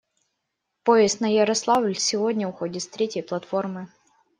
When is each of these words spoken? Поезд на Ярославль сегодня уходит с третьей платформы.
Поезд 0.83 1.19
на 1.21 1.27
Ярославль 1.31 1.95
сегодня 1.99 2.47
уходит 2.47 2.81
с 2.81 2.87
третьей 2.87 3.21
платформы. 3.21 3.87